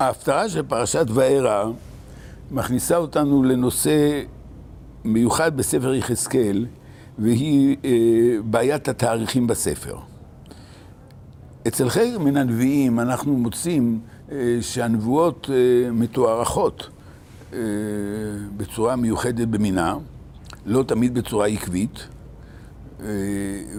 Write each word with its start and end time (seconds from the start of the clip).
ההפטרה 0.00 0.48
של 0.48 0.62
פרשת 0.62 1.06
וארא 1.08 1.64
מכניסה 2.50 2.96
אותנו 2.96 3.42
לנושא 3.42 4.22
מיוחד 5.04 5.56
בספר 5.56 5.94
יחזקאל, 5.94 6.66
והיא 7.18 7.76
אה, 7.84 7.90
בעיית 8.44 8.88
התאריכים 8.88 9.46
בספר. 9.46 9.96
אצל 11.68 11.88
חלק 11.88 12.20
מן 12.20 12.36
הנביאים 12.36 13.00
אנחנו 13.00 13.36
מוצאים 13.36 14.00
אה, 14.32 14.58
שהנבואות 14.60 15.50
אה, 15.52 15.90
מתוארכות 15.92 16.88
אה, 17.52 17.58
בצורה 18.56 18.96
מיוחדת 18.96 19.48
במינה, 19.48 19.96
לא 20.66 20.82
תמיד 20.82 21.14
בצורה 21.14 21.46
עקבית, 21.46 22.08
אה, 23.00 23.06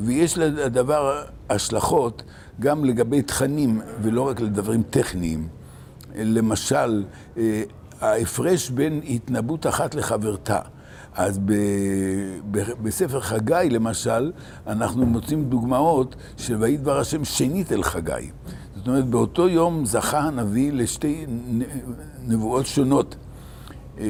ויש 0.04 0.38
לדבר 0.38 1.24
השלכות 1.50 2.24
גם 2.60 2.86
לגבי 2.86 3.22
תכנים 3.22 3.82
ולא 4.02 4.28
רק 4.28 4.40
לדברים 4.40 4.84
טכניים. 4.84 5.59
למשל, 6.26 7.04
אה, 7.38 7.64
ההפרש 8.02 8.70
בין 8.70 9.02
התנבאות 9.10 9.68
אחת 9.68 9.96
לחברתה. 9.96 10.60
אז 11.14 11.40
ב, 11.46 11.54
ב, 12.52 12.60
בספר 12.84 13.20
חגי, 13.20 13.70
למשל, 13.72 14.32
אנחנו 14.68 15.06
מוצאים 15.06 15.44
דוגמאות 15.44 16.16
של 16.38 16.56
ויהי 16.56 16.78
דבר 16.78 17.00
השם 17.00 17.26
שנית 17.26 17.72
אל 17.72 17.84
חגי. 17.84 18.32
זאת 18.76 18.88
אומרת, 18.88 19.06
באותו 19.06 19.50
יום 19.50 19.86
זכה 19.86 20.20
הנביא 20.20 20.72
לשתי 20.74 21.26
נבואות 22.28 22.66
שונות. 22.66 23.16
אה, 24.00 24.06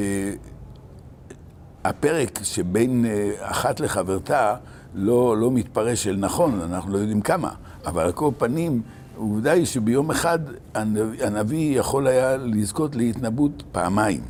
הפרק 1.83 2.39
שבין 2.43 3.05
אה, 3.05 3.31
אחת 3.39 3.79
לחברתה 3.79 4.55
לא, 4.93 5.37
לא 5.37 5.51
מתפרש 5.51 6.03
של 6.03 6.15
נכון, 6.15 6.61
אנחנו 6.61 6.91
לא 6.93 6.97
יודעים 6.97 7.21
כמה, 7.21 7.51
אבל 7.85 8.03
על 8.03 8.11
כל 8.11 8.31
פנים, 8.37 8.81
עובדה 9.19 9.51
היא 9.51 9.65
שביום 9.65 10.11
אחד 10.11 10.39
הנביא, 10.73 11.25
הנביא 11.25 11.79
יכול 11.79 12.07
היה 12.07 12.37
לזכות 12.37 12.95
להתנבאות 12.95 13.63
פעמיים. 13.71 14.21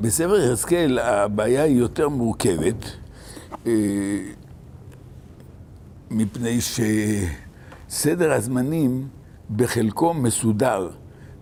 בספר 0.00 0.36
יחזקאל 0.36 0.98
הבעיה 0.98 1.62
היא 1.62 1.78
יותר 1.78 2.08
מורכבת, 2.08 2.84
אה, 3.66 3.72
מפני 6.10 6.58
שסדר 6.60 8.32
הזמנים 8.32 9.08
בחלקו 9.56 10.14
מסודר 10.14 10.90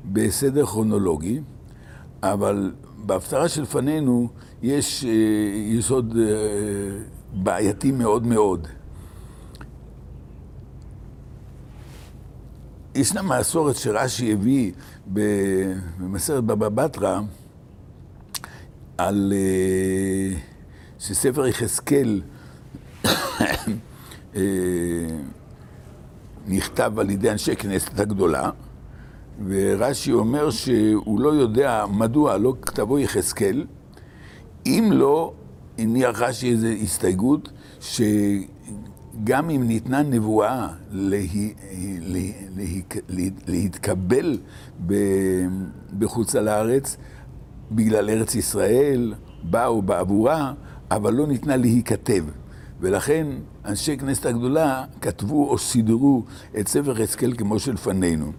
בסדר 0.04 0.66
כרונולוגי, 0.66 1.40
אבל 2.22 2.72
בהפטרה 2.96 3.48
שלפנינו 3.48 4.28
יש 4.62 5.04
אה, 5.04 5.10
יסוד 5.54 6.16
אה, 6.16 6.24
בעייתי 7.32 7.92
מאוד 7.92 8.26
מאוד. 8.26 8.68
ישנה 12.96 13.22
מסורת 13.22 13.76
שרש"י 13.76 14.32
הביא 14.32 14.72
במסרת 15.06 16.44
בבא 16.44 16.68
בתרא, 16.68 17.20
על 18.98 19.32
אה, 19.36 20.38
שספר 20.98 21.46
יחזקאל 21.46 22.22
נכתב 26.48 26.98
על 26.98 27.10
ידי 27.10 27.30
אנשי 27.30 27.56
כנסת 27.56 28.00
הגדולה, 28.00 28.50
ורש"י 29.46 30.12
אומר 30.12 30.50
שהוא 30.50 31.20
לא 31.20 31.28
יודע 31.28 31.84
מדוע 31.90 32.36
לא 32.36 32.54
כתבו 32.62 32.98
יחזקאל, 32.98 33.64
אם 34.66 34.90
לא 34.92 35.32
הניח 35.78 36.20
רש"י 36.22 36.50
איזו 36.50 36.66
הסתייגות, 36.66 37.48
שגם 39.24 39.50
אם 39.50 39.62
ניתנה 39.62 40.02
נבואה 40.02 40.68
לה, 40.90 41.18
לה, 42.00 42.20
לה, 43.08 43.24
להתקבל 43.46 44.38
בחוץ 45.98 46.34
לארץ, 46.34 46.96
בגלל 47.72 48.10
ארץ 48.10 48.34
ישראל, 48.34 49.14
באו 49.42 49.82
בעבורה, 49.82 50.52
אבל 50.90 51.14
לא 51.14 51.26
ניתנה 51.26 51.56
להיכתב. 51.56 52.24
ולכן 52.80 53.26
אנשי 53.64 53.96
כנסת 53.96 54.26
הגדולה 54.26 54.84
כתבו 55.00 55.50
או 55.50 55.58
סידרו 55.58 56.24
את 56.60 56.68
ספר 56.68 57.00
יחזקאל 57.00 57.32
כמו 57.36 57.58
שלפנינו. 57.58 58.32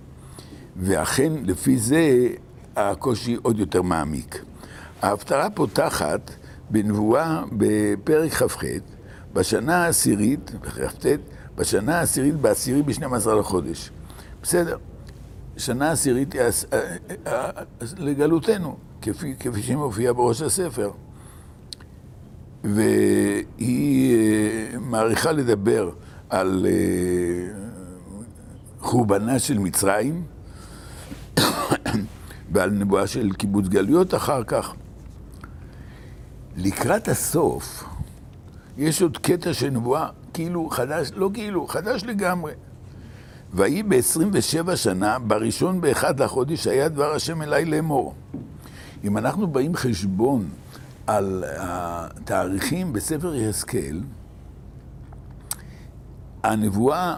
ואכן, 0.76 1.34
לפי 1.44 1.78
זה, 1.78 2.28
הקושי 2.76 3.38
עוד 3.42 3.60
יותר 3.60 3.82
מעמיק. 3.82 4.44
ההפטרה 5.02 5.50
פותחת 5.50 6.32
בנבואה 6.70 7.44
בפרק 7.52 8.32
כ"ח, 8.32 8.64
בשנה 9.38 9.84
העשירית, 9.84 10.52
בכ"ט, 10.62 11.06
בשנה 11.56 12.00
העשירית 12.00 12.36
בעשירי 12.36 12.82
בשנים 12.82 13.14
עשרה 13.14 13.36
לחודש. 13.36 13.92
בסדר, 14.44 14.78
שנה 15.58 15.92
עשירית 15.92 16.34
היא 16.34 16.42
לגלותנו, 17.98 18.78
כפי, 19.02 19.36
כפי 19.40 19.62
שמופיע 19.62 20.14
בראש 20.14 20.42
הספר. 20.42 20.92
והיא 22.64 24.16
אה, 24.16 24.80
מעריכה 24.80 25.32
לדבר 25.32 25.90
על 26.30 26.66
אה, 26.70 27.54
חורבנה 28.80 29.40
של 29.40 29.60
מצרים, 29.60 30.24
ועל 32.54 32.70
נבואה 32.70 33.08
של 33.08 33.34
קיבוץ 33.34 33.68
גלויות 33.68 34.14
אחר 34.14 34.44
כך. 34.44 34.74
לקראת 36.56 37.08
הסוף, 37.08 37.84
יש 38.78 39.02
עוד 39.02 39.18
קטע 39.18 39.54
של 39.54 39.70
נבואה, 39.70 40.10
כאילו 40.34 40.70
חדש, 40.70 41.12
לא 41.16 41.30
כאילו, 41.34 41.68
חדש 41.68 42.04
לגמרי. 42.04 42.52
ויהי 43.54 43.84
ב-27 43.84 44.76
שנה, 44.76 45.20
בראשון 45.20 45.82
באחד 45.82 46.20
לחודש, 46.20 46.68
היה 46.68 46.90
דבר 46.90 47.14
השם 47.16 47.42
אליי 47.42 47.66
לאמור. 47.66 48.14
אם 49.04 49.18
אנחנו 49.18 49.48
באים 49.48 49.76
חשבון 49.76 50.50
על 51.08 51.44
התאריכים 51.58 52.94
בספר 52.94 53.36
יחזקאל, 53.36 54.02
הנבואה 56.44 57.16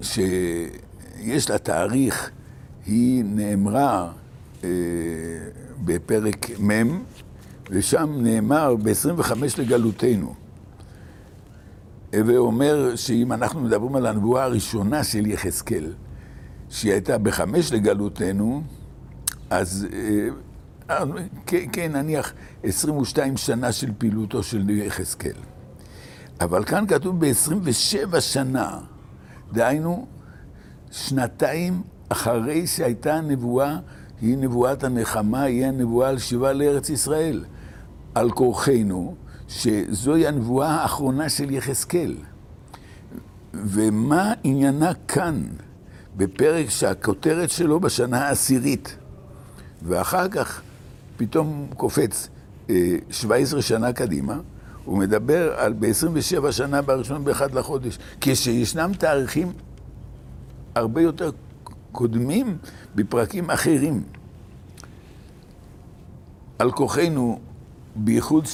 שיש 0.00 1.50
לה 1.50 1.58
תאריך 1.58 2.30
היא 2.86 3.24
נאמרה 3.24 4.12
אה, 4.64 4.68
בפרק 5.84 6.46
מ', 6.60 7.02
ושם 7.70 8.14
נאמר 8.16 8.76
ב-25 8.76 9.32
לגלותנו. 9.58 10.34
ואומר 12.12 12.96
שאם 12.96 13.32
אנחנו 13.32 13.60
מדברים 13.60 13.96
על 13.96 14.06
הנבואה 14.06 14.44
הראשונה 14.44 15.04
של 15.04 15.26
יחזקאל, 15.26 15.92
שהיא 16.68 16.92
הייתה 16.92 17.18
בחמש 17.18 17.72
לגלותנו, 17.72 18.62
אז 19.50 19.86
אה, 19.92 20.98
כן, 21.46 21.92
נניח 21.92 22.32
22 22.62 23.36
שנה 23.36 23.72
של 23.72 23.90
פעילותו 23.98 24.42
של 24.42 24.70
יחזקאל. 24.70 25.36
אבל 26.40 26.64
כאן 26.64 26.84
כתוב 26.86 27.20
ב-27 27.20 28.20
שנה, 28.20 28.78
דהיינו 29.52 30.06
שנתיים 30.90 31.82
אחרי 32.08 32.66
שהייתה 32.66 33.14
הנבואה, 33.14 33.78
היא 34.20 34.38
נבואת 34.38 34.84
הנחמה, 34.84 35.42
היא 35.42 35.66
הנבואה 35.66 36.08
על 36.08 36.18
שיבה 36.18 36.52
לארץ 36.52 36.90
ישראל. 36.90 37.44
על 38.14 38.30
כורחנו, 38.30 39.14
שזוהי 39.48 40.26
הנבואה 40.26 40.70
האחרונה 40.70 41.28
של 41.28 41.50
יחזקאל. 41.50 42.14
ומה 43.54 44.32
עניינה 44.44 44.92
כאן, 45.08 45.42
בפרק 46.16 46.70
שהכותרת 46.70 47.50
שלו 47.50 47.80
בשנה 47.80 48.26
העשירית, 48.26 48.96
ואחר 49.82 50.28
כך 50.28 50.62
פתאום 51.16 51.66
קופץ 51.76 52.28
17 53.10 53.56
אה, 53.58 53.62
שנה 53.62 53.92
קדימה, 53.92 54.38
הוא 54.84 54.98
מדבר 54.98 55.54
על 55.56 55.72
ב-27 55.78 56.52
שנה 56.52 56.82
בראשון 56.82 57.24
באחד 57.24 57.54
לחודש, 57.54 57.98
כשישנם 58.20 58.92
תאריכים 58.98 59.52
הרבה 60.74 61.02
יותר 61.02 61.30
קודמים 61.92 62.56
בפרקים 62.94 63.50
אחרים. 63.50 64.02
על 66.58 66.70
כוחנו, 66.70 67.40
בייחוד 67.96 68.46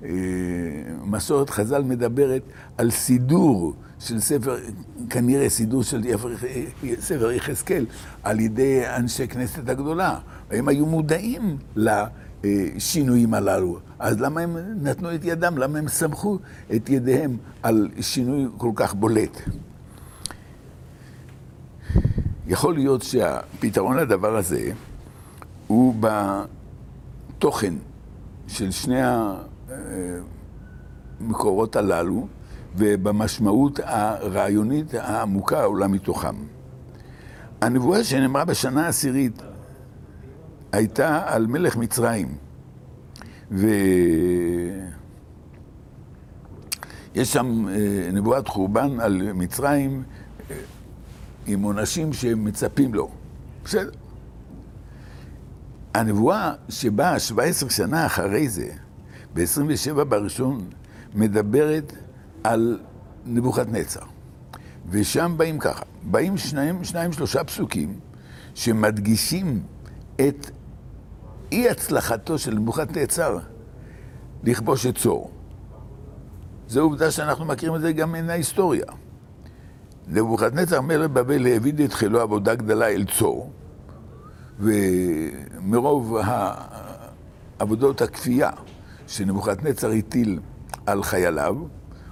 שמסורת 0.00 1.50
חז"ל 1.50 1.82
מדברת 1.82 2.42
על 2.78 2.90
סידור 2.90 3.74
של 3.98 4.20
ספר, 4.20 4.56
כנראה 5.10 5.48
סידור 5.48 5.82
של 5.82 6.02
ספר 7.00 7.30
יחזקאל, 7.32 7.86
על 8.22 8.40
ידי 8.40 8.82
אנשי 8.96 9.28
כנסת 9.28 9.68
הגדולה. 9.68 10.18
הם 10.50 10.68
היו 10.68 10.86
מודעים 10.86 11.56
לשינויים 11.76 13.34
הללו. 13.34 13.78
אז 13.98 14.20
למה 14.20 14.40
הם 14.40 14.56
נתנו 14.82 15.14
את 15.14 15.24
ידם? 15.24 15.58
למה 15.58 15.78
הם 15.78 15.88
סמכו 15.88 16.38
את 16.76 16.90
ידיהם 16.90 17.36
על 17.62 17.88
שינוי 18.00 18.46
כל 18.56 18.70
כך 18.74 18.94
בולט? 18.94 19.38
יכול 22.46 22.74
להיות 22.74 23.02
שהפתרון 23.02 23.96
לדבר 23.96 24.36
הזה 24.36 24.70
הוא 25.66 25.94
בתוכן 26.00 27.74
של 28.48 28.70
שני 28.70 29.00
המקורות 31.20 31.76
הללו 31.76 32.26
ובמשמעות 32.76 33.80
הרעיונית 33.84 34.94
העמוקה 34.94 35.60
העולה 35.60 35.86
מתוכם. 35.86 36.34
הנבואה 37.60 38.04
שנאמרה 38.04 38.44
בשנה 38.44 38.86
העשירית 38.86 39.42
הייתה 40.72 41.22
על 41.26 41.46
מלך 41.46 41.76
מצרים. 41.76 42.34
ויש 43.50 43.68
שם 47.22 47.68
אה, 47.68 48.10
נבואת 48.12 48.48
חורבן 48.48 49.00
על 49.00 49.32
מצרים 49.32 50.02
אה, 50.50 50.56
עם 51.46 51.62
עונשים 51.62 52.12
שמצפים 52.12 52.94
לו. 52.94 53.10
בסדר. 53.64 53.90
הנבואה 55.94 56.52
שבאה 56.68 57.18
17 57.18 57.70
שנה 57.70 58.06
אחרי 58.06 58.48
זה, 58.48 58.68
ב-27 59.34 60.04
בראשון, 60.04 60.70
מדברת 61.14 61.92
על 62.44 62.80
נבוכדנצר. 63.26 64.00
ושם 64.90 65.34
באים 65.36 65.58
ככה, 65.58 65.82
באים 66.02 66.36
שניים, 66.36 66.84
שניים 66.84 67.12
שלושה 67.12 67.44
פסוקים 67.44 68.00
שמדגישים 68.54 69.62
את 70.16 70.50
אי 71.52 71.70
הצלחתו 71.70 72.38
של 72.38 72.54
נבוכדנצר 72.54 73.38
לכבוש 74.44 74.86
את 74.86 74.98
צור. 74.98 75.30
זו 76.68 76.80
עובדה 76.80 77.10
שאנחנו 77.10 77.44
מכירים 77.44 77.76
את 77.76 77.80
זה 77.80 77.92
גם 77.92 78.12
מן 78.12 78.30
ההיסטוריה. 78.30 78.86
נבוכדנצר 80.08 80.80
מלך 80.80 81.10
בבל 81.10 81.46
העביד 81.46 81.80
את 81.80 81.92
חילו 81.92 82.20
עבודה 82.20 82.54
גדולה 82.54 82.88
אל 82.88 83.04
צור, 83.18 83.50
ומרוב 84.60 86.16
עבודות 87.58 88.02
הכפייה 88.02 88.50
שנבוכדנצר 89.06 89.90
הטיל 89.90 90.40
על 90.86 91.02
חייליו, 91.02 91.56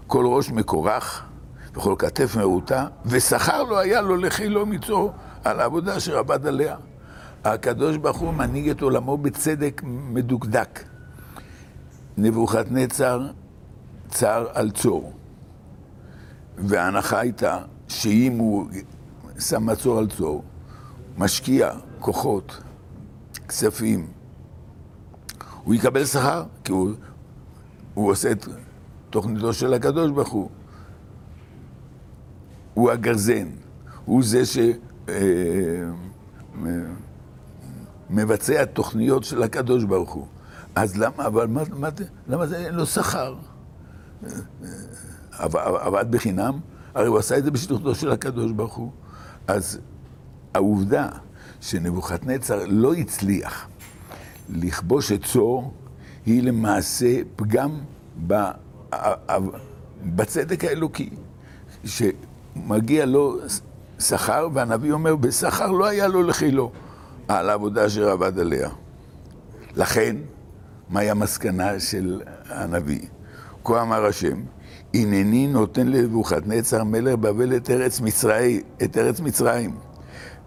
כל 0.06 0.26
ראש 0.26 0.50
מקורח 0.50 1.24
וכל 1.74 1.94
כתף 1.98 2.36
מרוטה, 2.36 2.86
ושכר 3.06 3.62
לא 3.62 3.78
היה 3.78 4.00
לו 4.00 4.16
לחילו 4.16 4.66
מצור 4.66 5.12
על 5.44 5.60
העבודה 5.60 5.96
אשר 5.96 6.18
עבד 6.18 6.46
עליה. 6.46 6.76
הקדוש 7.44 7.96
ברוך 7.96 8.18
הוא 8.18 8.34
מנהיג 8.34 8.68
את 8.68 8.80
עולמו 8.80 9.18
בצדק 9.18 9.82
מדוקדק. 9.84 10.84
נבוכדנצר 12.18 13.26
צר 14.08 14.46
על 14.52 14.70
צור, 14.70 15.12
וההנחה 16.58 17.20
הייתה 17.20 17.58
שאם 17.88 18.38
הוא 18.38 18.66
שם 19.38 19.66
מצור 19.66 19.98
על 19.98 20.08
צור, 20.08 20.44
משקיע 21.18 21.70
כוחות, 22.00 22.62
כספים, 23.48 24.06
הוא 25.64 25.74
יקבל 25.74 26.04
שכר, 26.04 26.44
כי 26.64 26.72
הוא, 26.72 26.90
הוא 27.94 28.10
עושה 28.10 28.32
את 28.32 28.46
תוכניתו 29.10 29.52
של 29.52 29.74
הקדוש 29.74 30.10
ברוך 30.10 30.28
הוא. 30.28 30.50
הוא 32.74 32.90
הגרזן, 32.90 33.48
הוא 34.04 34.22
זה 34.24 34.42
שמבצע 38.08 38.60
אה, 38.60 38.66
תוכניות 38.66 39.24
של 39.24 39.42
הקדוש 39.42 39.84
ברוך 39.84 40.10
הוא. 40.12 40.26
אז 40.74 40.96
למה, 40.96 41.26
אבל 41.26 41.46
מה, 41.46 41.62
מה, 41.70 41.88
למה 42.28 42.46
זה 42.46 42.56
אין 42.56 42.74
לו 42.74 42.86
שכר? 42.86 43.36
עבד 45.32 46.06
בחינם, 46.10 46.60
הרי 46.94 47.06
הוא 47.06 47.18
עשה 47.18 47.38
את 47.38 47.44
זה 47.44 47.50
בשיתופו 47.50 47.94
של 47.94 48.10
הקדוש 48.10 48.52
ברוך 48.52 48.74
הוא. 48.74 48.90
אז 49.46 49.78
העובדה 50.54 51.08
שנבוכדנצר 51.60 52.64
לא 52.66 52.94
הצליח 52.94 53.68
לכבוש 54.48 55.12
את 55.12 55.24
צור, 55.24 55.72
היא 56.26 56.42
למעשה 56.42 57.20
פגם 57.36 57.78
בצדק 60.04 60.64
האלוקי, 60.64 61.10
שמגיע 61.84 63.06
לו 63.06 63.36
שכר, 63.98 64.48
והנביא 64.54 64.92
אומר, 64.92 65.16
בשכר 65.16 65.70
לא 65.70 65.86
היה 65.86 66.08
לו 66.08 66.22
לחילו 66.22 66.72
על 67.28 67.50
העבודה 67.50 67.86
אשר 67.86 68.08
עבד 68.10 68.38
עליה. 68.38 68.68
לכן, 69.76 70.16
מהי 70.88 71.10
המסקנה 71.10 71.80
של 71.80 72.22
הנביא? 72.48 73.06
כה 73.64 73.82
אמר 73.82 74.06
השם, 74.06 74.40
הנני 74.94 75.46
נותן 75.46 75.88
לנבוכדנצר 75.88 76.84
מלך 76.84 77.14
בבל 77.14 77.56
את 77.56 77.70
ארץ 77.70 78.00
מצרים, 78.00 78.60
את 78.82 78.98
ארץ 78.98 79.20
מצרים. 79.20 79.89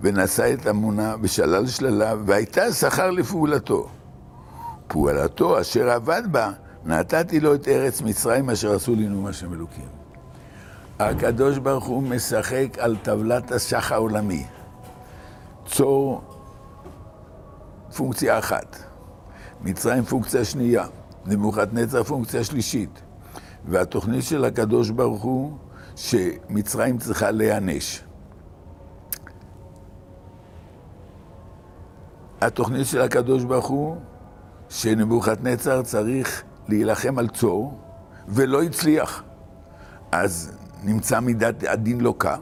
ונשא 0.03 0.53
את 0.53 0.67
עמונה 0.67 1.15
ושלל 1.21 1.67
שללה, 1.67 2.13
והייתה 2.25 2.71
שכר 2.71 3.11
לפעולתו. 3.11 3.89
פעולתו 4.87 5.61
אשר 5.61 5.89
עבד 5.89 6.23
בה, 6.31 6.51
נתתי 6.85 7.39
לו 7.39 7.55
את 7.55 7.67
ארץ 7.67 8.01
מצרים 8.01 8.49
אשר 8.49 8.75
עשו 8.75 8.95
לי 8.95 9.07
נאום 9.07 9.25
השם 9.25 9.53
אלוקים. 9.53 9.87
הקדוש 10.99 11.57
ברוך 11.57 11.85
הוא 11.85 12.03
משחק 12.03 12.77
על 12.79 12.97
טבלת 13.03 13.51
השח 13.51 13.91
העולמי. 13.91 14.45
צור 15.65 16.21
פונקציה 17.97 18.39
אחת, 18.39 18.77
מצרים 19.61 20.03
פונקציה 20.03 20.45
שנייה, 20.45 20.85
נבוכדנצר 21.25 22.03
פונקציה 22.03 22.43
שלישית. 22.43 23.01
והתוכנית 23.65 24.23
של 24.23 24.45
הקדוש 24.45 24.89
ברוך 24.89 25.21
הוא 25.21 25.57
שמצרים 25.95 26.97
צריכה 26.97 27.31
להיענש. 27.31 28.01
התוכנית 32.45 32.87
של 32.87 33.01
הקדוש 33.01 33.43
ברוך 33.43 33.67
הוא 33.67 33.95
שנבוכדנצר 34.69 35.81
צריך 35.81 36.43
להילחם 36.69 37.19
על 37.19 37.27
צור, 37.27 37.79
ולא 38.27 38.63
הצליח. 38.63 39.23
אז 40.11 40.51
נמצא 40.83 41.19
מידת 41.19 41.63
הדין 41.67 42.01
לוקה. 42.01 42.35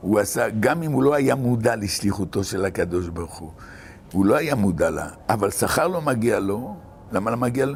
הוא 0.00 0.18
עשה, 0.18 0.48
גם 0.60 0.82
אם 0.82 0.92
הוא 0.92 1.02
לא 1.02 1.14
היה 1.14 1.34
מודע 1.34 1.76
לשליחותו 1.76 2.44
של 2.44 2.64
הקדוש 2.64 3.08
ברוך 3.08 3.38
הוא, 3.38 3.50
הוא 4.12 4.26
לא 4.26 4.36
היה 4.36 4.54
מודע 4.54 4.90
לה, 4.90 5.08
אבל 5.28 5.50
שכר 5.50 5.88
לא 5.88 6.00
מגיע 6.00 6.40
לו, 6.40 6.76
למה 7.12 7.30
לא 7.30 7.36
מגיע, 7.36 7.66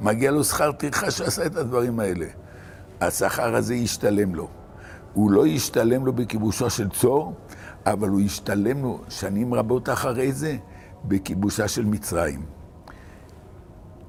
מגיע 0.00 0.30
לו 0.30 0.44
שכר 0.44 0.72
טרחה 0.72 1.10
שעשה 1.10 1.46
את 1.46 1.56
הדברים 1.56 2.00
האלה. 2.00 2.26
השכר 3.00 3.56
הזה 3.56 3.74
ישתלם 3.74 4.34
לו. 4.34 4.48
הוא 5.12 5.30
לא 5.30 5.46
ישתלם 5.46 6.06
לו 6.06 6.12
בכיבושו 6.12 6.70
של 6.70 6.88
צור, 6.88 7.34
אבל 7.86 8.08
הוא 8.08 8.20
ישתלם 8.20 8.82
לו 8.82 9.00
שנים 9.08 9.54
רבות 9.54 9.88
אחרי 9.88 10.32
זה 10.32 10.56
בכיבושה 11.04 11.68
של 11.68 11.84
מצרים. 11.84 12.42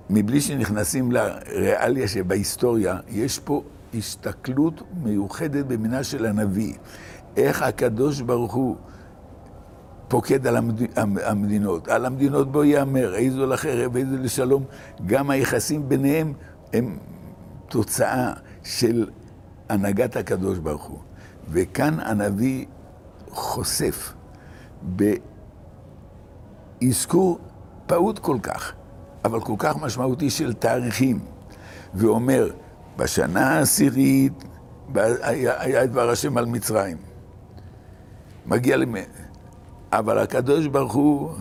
מבלי 0.09 0.41
שנכנסים 0.41 1.11
לריאליה 1.11 2.07
שבהיסטוריה, 2.07 2.97
יש 3.09 3.39
פה 3.39 3.63
הסתכלות 3.93 4.81
מיוחדת 5.03 5.65
במינה 5.65 6.03
של 6.03 6.25
הנביא. 6.25 6.73
איך 7.37 7.61
הקדוש 7.61 8.21
ברוך 8.21 8.53
הוא 8.53 8.75
פוקד 10.07 10.47
על 10.47 10.57
המדינות. 11.25 11.87
על 11.87 12.05
המדינות 12.05 12.51
בו 12.51 12.63
ייאמר, 12.63 13.15
איזו 13.15 13.45
לחרב, 13.45 13.97
איזו 13.97 14.17
לשלום. 14.17 14.63
גם 15.05 15.29
היחסים 15.29 15.89
ביניהם 15.89 16.33
הם 16.73 16.97
תוצאה 17.69 18.33
של 18.63 19.09
הנהגת 19.69 20.15
הקדוש 20.15 20.57
ברוך 20.57 20.83
הוא. 20.83 20.99
וכאן 21.49 21.99
הנביא 21.99 22.65
חושף 23.29 24.13
באזכור 26.83 27.39
פעוט 27.87 28.19
כל 28.19 28.37
כך, 28.43 28.73
אבל 29.25 29.39
כל 29.41 29.55
כך 29.57 29.77
משמעותי 29.77 30.29
של 30.29 30.53
תאריכים, 30.53 31.19
ואומר, 31.93 32.49
בשנה 32.97 33.49
העשירית 33.49 34.33
היה 34.95 35.85
דבר 35.85 36.09
השם 36.09 36.37
על 36.37 36.45
מצרים. 36.45 36.97
מגיע 38.45 38.77
למ... 38.77 38.95
אבל 39.91 40.17
הקדוש 40.17 40.67
ברוך 40.67 40.93
הוא, 40.93 41.31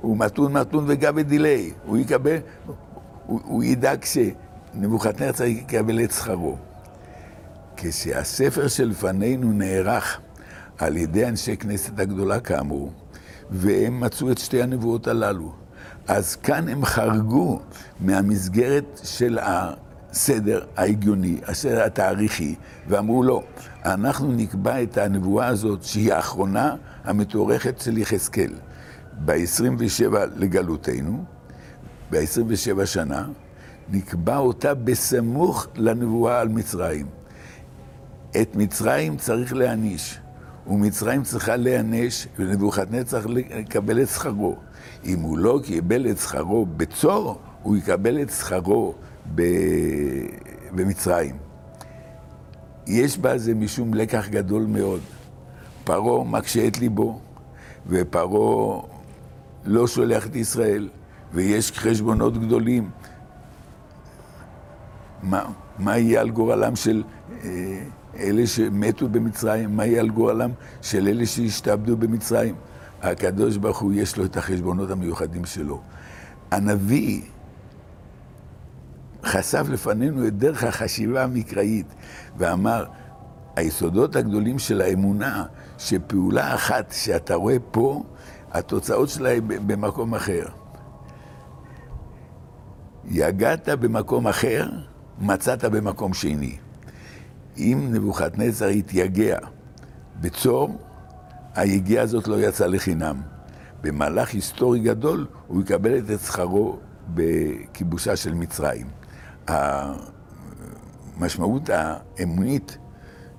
הוא 0.00 0.16
מתון 0.16 0.52
מתון 0.52 0.84
וגבי 0.88 1.22
דיליי, 1.22 1.72
הוא 1.86 1.98
יקבל, 1.98 2.36
הוא, 3.26 3.40
הוא 3.44 3.64
ידאג 3.64 4.04
שנבוכדנצר 4.04 5.44
יקבל 5.44 6.04
את 6.04 6.10
שכרו. 6.10 6.56
כשהספר 7.76 8.68
שלפנינו 8.68 9.52
נערך 9.52 10.20
על 10.78 10.96
ידי 10.96 11.26
אנשי 11.26 11.56
כנסת 11.56 11.98
הגדולה 11.98 12.40
כאמור, 12.40 12.92
והם 13.50 14.00
מצאו 14.00 14.32
את 14.32 14.38
שתי 14.38 14.62
הנבואות 14.62 15.08
הללו. 15.08 15.52
אז 16.08 16.36
כאן 16.36 16.68
הם 16.68 16.84
חרגו 16.84 17.60
מהמסגרת 18.00 19.00
של 19.04 19.38
הסדר 19.42 20.64
ההגיוני, 20.76 21.40
הסדר 21.46 21.84
התאריכי, 21.84 22.54
ואמרו 22.88 23.22
לא, 23.22 23.42
אנחנו 23.84 24.32
נקבע 24.32 24.82
את 24.82 24.98
הנבואה 24.98 25.46
הזאת, 25.46 25.84
שהיא 25.84 26.12
האחרונה 26.12 26.76
המתוארכת 27.04 27.80
של 27.80 27.98
יחזקאל, 27.98 28.52
ב-27 29.24 30.16
לגלותנו, 30.36 31.24
ב-27 32.10 32.86
שנה, 32.86 33.26
נקבע 33.88 34.36
אותה 34.36 34.74
בסמוך 34.74 35.66
לנבואה 35.76 36.40
על 36.40 36.48
מצרים. 36.48 37.06
את 38.42 38.56
מצרים 38.56 39.16
צריך 39.16 39.54
להעניש. 39.54 40.20
ומצרים 40.68 41.22
צריכה 41.22 41.56
להיענש, 41.56 42.26
ונבוכדנצר 42.38 43.26
לקבל 43.26 44.02
את 44.02 44.08
שכרו. 44.08 44.56
אם 45.04 45.20
הוא 45.20 45.38
לא 45.38 45.60
קיבל 45.64 46.10
את 46.10 46.18
שכרו 46.18 46.66
בצור, 46.66 47.38
הוא 47.62 47.76
יקבל 47.76 48.22
את 48.22 48.30
שכרו 48.30 48.94
ב... 49.34 49.42
במצרים. 50.74 51.36
יש 52.86 53.18
בזה 53.18 53.54
משום 53.54 53.94
לקח 53.94 54.28
גדול 54.28 54.66
מאוד. 54.66 55.00
פרעה 55.84 56.24
מקשה 56.24 56.66
את 56.66 56.78
ליבו, 56.78 57.20
ופרעה 57.86 58.82
לא 59.64 59.86
שולח 59.86 60.26
את 60.26 60.36
ישראל, 60.36 60.88
ויש 61.32 61.72
חשבונות 61.72 62.38
גדולים. 62.38 62.90
מה, 65.22 65.44
מה 65.78 65.98
יהיה 65.98 66.20
על 66.20 66.30
גורלם 66.30 66.76
של 66.76 67.02
אה, 67.44 67.82
אלה 68.20 68.46
שמתו 68.46 69.08
במצרים? 69.08 69.76
מה 69.76 69.86
יהיה 69.86 70.00
על 70.00 70.08
גורלם 70.08 70.50
של 70.82 71.08
אלה 71.08 71.26
שהשתעבדו 71.26 71.96
במצרים? 71.96 72.54
הקדוש 73.02 73.56
ברוך 73.56 73.78
הוא, 73.78 73.92
יש 73.94 74.16
לו 74.16 74.24
את 74.24 74.36
החשבונות 74.36 74.90
המיוחדים 74.90 75.44
שלו. 75.44 75.80
הנביא 76.50 77.22
חשף 79.24 79.66
לפנינו 79.68 80.26
את 80.26 80.38
דרך 80.38 80.64
החשיבה 80.64 81.24
המקראית, 81.24 81.86
ואמר, 82.38 82.84
היסודות 83.56 84.16
הגדולים 84.16 84.58
של 84.58 84.80
האמונה, 84.80 85.44
שפעולה 85.78 86.54
אחת 86.54 86.92
שאתה 86.96 87.34
רואה 87.34 87.56
פה, 87.70 88.02
התוצאות 88.52 89.08
שלה 89.08 89.28
היא 89.28 89.42
במקום 89.42 90.14
אחר. 90.14 90.46
יגעת 93.04 93.68
במקום 93.68 94.28
אחר, 94.28 94.70
מצאת 95.20 95.64
במקום 95.64 96.14
שני. 96.14 96.56
אם 97.58 97.88
נבוכדנצר 97.90 98.66
התייגע 98.66 99.38
בצור, 100.20 100.78
היגיעה 101.54 102.04
הזאת 102.04 102.28
לא 102.28 102.40
יצאה 102.40 102.66
לחינם. 102.66 103.20
במהלך 103.82 104.34
היסטורי 104.34 104.80
גדול 104.80 105.26
הוא 105.46 105.62
יקבל 105.62 105.98
את 105.98 106.20
שכרו 106.20 106.78
בכיבושה 107.14 108.16
של 108.16 108.34
מצרים. 108.34 108.86
המשמעות 111.16 111.70
האמונית 111.72 112.78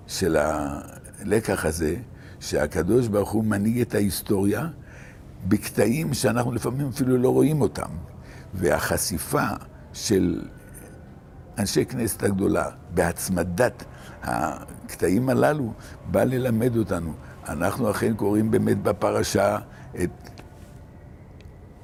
של 0.08 0.38
הלקח 0.40 1.66
הזה, 1.66 1.96
שהקדוש 2.40 3.08
ברוך 3.08 3.32
הוא 3.32 3.44
מנהיג 3.44 3.82
את 3.82 3.96
ההיסטוריה 3.96 4.68
בקטעים 5.48 6.14
שאנחנו 6.14 6.52
לפעמים 6.52 6.88
אפילו 6.88 7.18
לא 7.18 7.30
רואים 7.30 7.62
אותם. 7.62 7.90
והחשיפה 8.54 9.48
של 9.94 10.42
אנשי 11.58 11.86
כנסת 11.86 12.24
הגדולה 12.24 12.66
בהצמדת 12.94 13.84
הקטעים 14.24 15.30
הללו 15.30 15.74
בא 16.12 16.24
ללמד 16.24 16.78
אותנו. 16.78 17.14
אנחנו 17.48 17.92
אכן 17.92 18.14
קוראים 18.14 18.52
באמת 18.52 18.84
בפרשה 18.84 19.58
את 20.04 20.10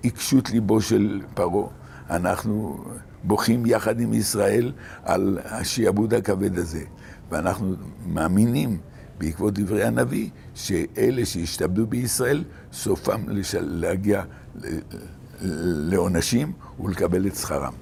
עיקשות 0.01 0.49
ליבו 0.49 0.81
של 0.81 1.21
פרעה. 1.33 1.67
אנחנו 2.09 2.83
בוכים 3.23 3.65
יחד 3.65 3.99
עם 3.99 4.13
ישראל 4.13 4.71
על 5.03 5.39
השעבוד 5.45 6.13
הכבד 6.13 6.57
הזה. 6.57 6.83
ואנחנו 7.31 7.75
מאמינים, 8.05 8.77
בעקבות 9.17 9.53
דברי 9.53 9.83
הנביא, 9.83 10.29
שאלה 10.55 11.25
שהשתעבדו 11.25 11.87
בישראל, 11.87 12.43
סופם 12.73 13.21
להגיע 13.53 14.23
לעונשים 15.91 16.53
ולקבל 16.79 17.27
את 17.27 17.35
שכרם. 17.35 17.73